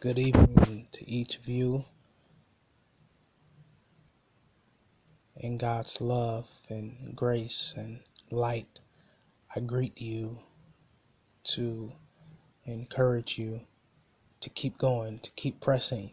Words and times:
Good 0.00 0.20
evening 0.20 0.86
to 0.92 1.10
each 1.10 1.38
of 1.38 1.48
you. 1.48 1.80
In 5.34 5.58
God's 5.58 6.00
love 6.00 6.46
and 6.68 7.16
grace 7.16 7.74
and 7.76 7.98
light, 8.30 8.78
I 9.56 9.58
greet 9.58 10.00
you 10.00 10.38
to 11.54 11.90
encourage 12.64 13.38
you 13.38 13.62
to 14.40 14.48
keep 14.50 14.78
going, 14.78 15.18
to 15.18 15.32
keep 15.32 15.60
pressing, 15.60 16.12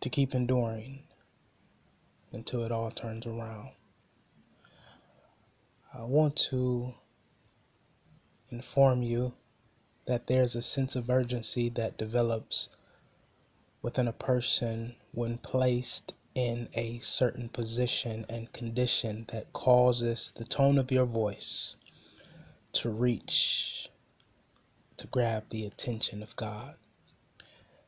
to 0.00 0.08
keep 0.08 0.34
enduring 0.34 1.02
until 2.32 2.64
it 2.64 2.72
all 2.72 2.90
turns 2.90 3.26
around. 3.26 3.72
I 5.92 6.04
want 6.04 6.36
to 6.50 6.94
inform 8.48 9.02
you 9.02 9.34
that 10.06 10.26
there's 10.26 10.54
a 10.56 10.62
sense 10.62 10.96
of 10.96 11.08
urgency 11.08 11.68
that 11.68 11.96
develops 11.96 12.68
within 13.82 14.08
a 14.08 14.12
person 14.12 14.94
when 15.12 15.38
placed 15.38 16.14
in 16.34 16.68
a 16.74 16.98
certain 17.00 17.48
position 17.48 18.24
and 18.28 18.52
condition 18.52 19.26
that 19.30 19.52
causes 19.52 20.32
the 20.36 20.44
tone 20.44 20.78
of 20.78 20.90
your 20.90 21.04
voice 21.04 21.76
to 22.72 22.88
reach, 22.88 23.90
to 24.96 25.06
grab 25.08 25.44
the 25.50 25.66
attention 25.66 26.22
of 26.22 26.34
God. 26.36 26.74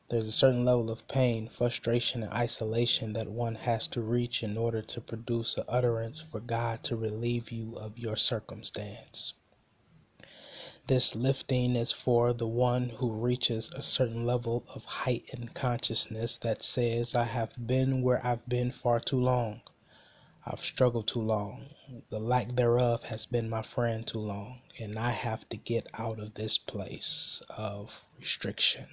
There's 0.09 0.27
a 0.27 0.31
certain 0.31 0.63
level 0.63 0.91
of 0.91 1.07
pain, 1.07 1.47
frustration, 1.47 2.21
and 2.21 2.31
isolation 2.31 3.13
that 3.13 3.27
one 3.27 3.55
has 3.55 3.87
to 3.89 4.01
reach 4.01 4.43
in 4.43 4.55
order 4.55 4.83
to 4.83 5.01
produce 5.01 5.57
an 5.57 5.63
utterance 5.67 6.19
for 6.19 6.39
God 6.39 6.83
to 6.83 6.95
relieve 6.95 7.51
you 7.51 7.75
of 7.77 7.97
your 7.97 8.15
circumstance. 8.15 9.33
This 10.87 11.15
lifting 11.15 11.75
is 11.75 11.91
for 11.91 12.31
the 12.31 12.45
one 12.47 12.89
who 12.89 13.11
reaches 13.11 13.71
a 13.73 13.81
certain 13.81 14.23
level 14.23 14.63
of 14.75 14.85
heightened 14.85 15.55
consciousness 15.55 16.37
that 16.37 16.61
says, 16.61 17.15
I 17.15 17.23
have 17.23 17.53
been 17.65 18.03
where 18.03 18.23
I've 18.23 18.47
been 18.47 18.71
far 18.71 18.99
too 18.99 19.19
long. 19.19 19.61
I've 20.45 20.59
struggled 20.59 21.07
too 21.07 21.23
long. 21.23 21.71
The 22.11 22.19
lack 22.19 22.55
thereof 22.55 23.01
has 23.05 23.25
been 23.25 23.49
my 23.49 23.63
friend 23.63 24.05
too 24.05 24.19
long, 24.19 24.61
and 24.79 24.99
I 24.99 25.09
have 25.09 25.49
to 25.49 25.57
get 25.57 25.87
out 25.95 26.19
of 26.19 26.35
this 26.35 26.59
place 26.59 27.41
of 27.49 28.05
restriction. 28.19 28.85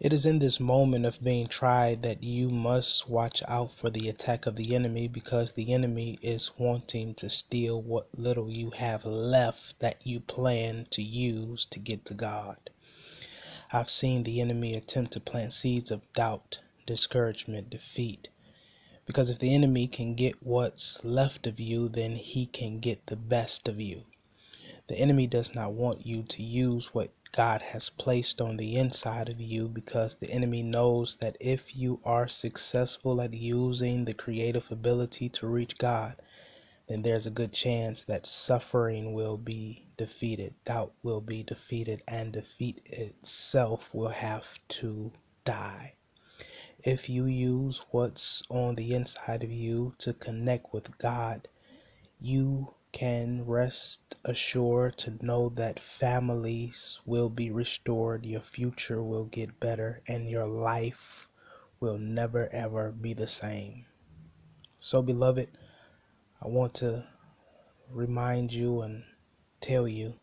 It 0.00 0.14
is 0.14 0.24
in 0.24 0.38
this 0.38 0.58
moment 0.58 1.04
of 1.04 1.22
being 1.22 1.46
tried 1.46 2.00
that 2.04 2.24
you 2.24 2.48
must 2.48 3.06
watch 3.06 3.42
out 3.46 3.72
for 3.72 3.90
the 3.90 4.08
attack 4.08 4.46
of 4.46 4.56
the 4.56 4.74
enemy 4.74 5.08
because 5.08 5.52
the 5.52 5.74
enemy 5.74 6.18
is 6.22 6.52
wanting 6.56 7.12
to 7.16 7.28
steal 7.28 7.82
what 7.82 8.08
little 8.18 8.50
you 8.50 8.70
have 8.70 9.04
left 9.04 9.78
that 9.80 9.98
you 10.02 10.18
plan 10.20 10.86
to 10.92 11.02
use 11.02 11.66
to 11.66 11.78
get 11.78 12.06
to 12.06 12.14
God. 12.14 12.56
I've 13.74 13.90
seen 13.90 14.22
the 14.22 14.40
enemy 14.40 14.72
attempt 14.72 15.12
to 15.12 15.20
plant 15.20 15.52
seeds 15.52 15.90
of 15.90 16.10
doubt, 16.14 16.60
discouragement, 16.86 17.68
defeat. 17.68 18.30
Because 19.04 19.28
if 19.28 19.38
the 19.38 19.54
enemy 19.54 19.86
can 19.86 20.14
get 20.14 20.42
what's 20.42 21.04
left 21.04 21.46
of 21.46 21.60
you, 21.60 21.90
then 21.90 22.16
he 22.16 22.46
can 22.46 22.80
get 22.80 23.04
the 23.04 23.16
best 23.16 23.68
of 23.68 23.78
you. 23.78 24.04
The 24.86 24.96
enemy 24.96 25.26
does 25.26 25.54
not 25.54 25.72
want 25.74 26.06
you 26.06 26.22
to 26.22 26.42
use 26.42 26.94
what 26.94 27.10
God 27.32 27.62
has 27.62 27.90
placed 27.90 28.40
on 28.40 28.56
the 28.56 28.76
inside 28.76 29.28
of 29.28 29.40
you 29.40 29.68
because 29.68 30.16
the 30.16 30.30
enemy 30.30 30.62
knows 30.62 31.16
that 31.16 31.36
if 31.38 31.76
you 31.76 32.00
are 32.04 32.26
successful 32.26 33.20
at 33.20 33.32
using 33.32 34.04
the 34.04 34.14
creative 34.14 34.70
ability 34.72 35.28
to 35.28 35.46
reach 35.46 35.78
God, 35.78 36.16
then 36.88 37.02
there's 37.02 37.26
a 37.26 37.30
good 37.30 37.52
chance 37.52 38.02
that 38.02 38.26
suffering 38.26 39.12
will 39.12 39.36
be 39.36 39.86
defeated, 39.96 40.54
doubt 40.64 40.92
will 41.04 41.20
be 41.20 41.44
defeated, 41.44 42.02
and 42.08 42.32
defeat 42.32 42.80
itself 42.86 43.88
will 43.94 44.08
have 44.08 44.48
to 44.68 45.12
die. 45.44 45.92
If 46.84 47.08
you 47.08 47.26
use 47.26 47.80
what's 47.92 48.42
on 48.50 48.74
the 48.74 48.92
inside 48.94 49.44
of 49.44 49.52
you 49.52 49.94
to 49.98 50.14
connect 50.14 50.72
with 50.72 50.98
God, 50.98 51.46
you 52.20 52.74
can 52.92 53.46
rest 53.46 54.16
assured 54.24 54.96
to 54.98 55.24
know 55.24 55.48
that 55.50 55.78
families 55.78 56.98
will 57.06 57.28
be 57.28 57.50
restored, 57.50 58.26
your 58.26 58.40
future 58.40 59.02
will 59.02 59.24
get 59.26 59.60
better, 59.60 60.02
and 60.06 60.28
your 60.28 60.46
life 60.46 61.28
will 61.78 61.98
never 61.98 62.48
ever 62.52 62.90
be 62.90 63.14
the 63.14 63.26
same. 63.26 63.86
So, 64.80 65.02
beloved, 65.02 65.48
I 66.42 66.48
want 66.48 66.74
to 66.74 67.04
remind 67.90 68.52
you 68.52 68.82
and 68.82 69.04
tell 69.60 69.86
you 69.86 70.14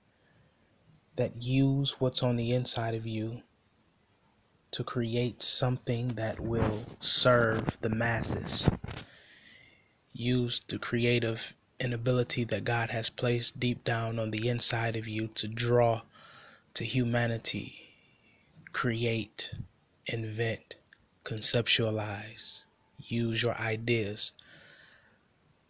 that 1.16 1.42
use 1.42 2.00
what's 2.00 2.24
on 2.24 2.36
the 2.36 2.54
inside 2.54 2.96
of 2.96 3.06
you 3.08 3.42
to 4.72 4.84
create 4.84 5.42
something 5.42 6.10
that 6.10 6.40
will 6.40 6.84
serve 7.00 7.78
the 7.82 7.90
masses. 7.90 8.70
Use 10.14 10.62
the 10.68 10.78
creative 10.78 11.54
an 11.80 11.94
ability 11.94 12.44
that 12.46 12.64
God 12.64 12.90
has 12.90 13.10
placed 13.10 13.60
deep 13.60 13.84
down 13.84 14.18
on 14.20 14.32
the 14.32 14.48
inside 14.48 14.96
of 14.96 15.08
you 15.08 15.28
to 15.36 15.48
draw 15.48 16.02
to 16.74 16.84
humanity, 16.84 17.94
create, 18.74 19.52
invent, 20.06 20.76
conceptualize, 21.24 22.62
use 22.98 23.44
your 23.44 23.56
ideas 23.56 24.32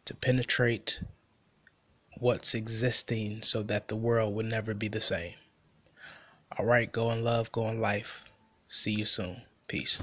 to 0.06 0.14
penetrate 0.14 1.02
what's 2.20 2.56
existing 2.56 3.42
so 3.42 3.62
that 3.64 3.88
the 3.88 3.96
world 3.96 4.34
will 4.34 4.46
never 4.46 4.74
be 4.74 4.88
the 4.88 5.02
same. 5.02 5.34
All 6.58 6.66
right, 6.66 6.92
go 6.92 7.12
in 7.12 7.24
love, 7.24 7.52
go 7.52 7.68
in 7.70 7.82
life. 7.82 8.24
See 8.70 8.92
you 8.92 9.06
soon. 9.06 9.42
Peace. 9.68 10.02